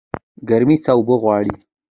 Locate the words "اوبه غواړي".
0.95-1.53